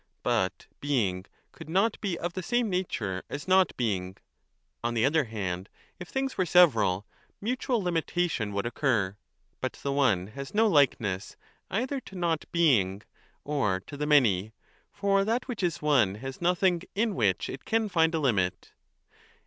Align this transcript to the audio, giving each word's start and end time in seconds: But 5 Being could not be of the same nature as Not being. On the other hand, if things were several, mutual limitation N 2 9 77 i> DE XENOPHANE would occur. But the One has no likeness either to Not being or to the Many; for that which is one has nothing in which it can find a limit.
But 0.23 0.63
5 0.71 0.81
Being 0.81 1.25
could 1.51 1.69
not 1.69 2.01
be 2.01 2.17
of 2.17 2.33
the 2.33 2.41
same 2.41 2.71
nature 2.71 3.21
as 3.29 3.47
Not 3.47 3.77
being. 3.77 4.17
On 4.83 4.95
the 4.95 5.05
other 5.05 5.25
hand, 5.25 5.69
if 5.99 6.07
things 6.07 6.39
were 6.39 6.45
several, 6.47 7.05
mutual 7.39 7.83
limitation 7.83 8.47
N 8.49 8.53
2 8.53 8.55
9 8.63 8.63
77 8.63 8.63
i> 8.63 8.63
DE 8.63 8.79
XENOPHANE 8.79 9.05
would 9.05 9.05
occur. 9.05 9.17
But 9.61 9.73
the 9.73 9.91
One 9.91 10.27
has 10.33 10.55
no 10.55 10.65
likeness 10.67 11.37
either 11.69 11.99
to 11.99 12.15
Not 12.15 12.45
being 12.51 13.03
or 13.43 13.79
to 13.81 13.95
the 13.95 14.07
Many; 14.07 14.53
for 14.91 15.23
that 15.23 15.47
which 15.47 15.61
is 15.61 15.83
one 15.83 16.15
has 16.15 16.41
nothing 16.41 16.81
in 16.95 17.13
which 17.13 17.47
it 17.47 17.65
can 17.65 17.87
find 17.87 18.15
a 18.15 18.19
limit. 18.19 18.71